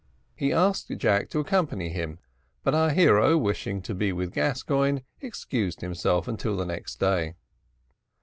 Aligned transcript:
He 0.33 0.51
asked 0.51 0.89
Jack 0.97 1.29
to 1.29 1.37
accompany 1.39 1.89
him, 1.89 2.17
but 2.63 2.73
our 2.73 2.89
hero, 2.89 3.37
wishing 3.37 3.83
to 3.83 3.93
be 3.93 4.11
with 4.11 4.33
Gascoigne, 4.33 5.01
excused 5.19 5.81
himself 5.81 6.27
until 6.27 6.57
the 6.57 6.65
next 6.65 6.99
day. 6.99 7.35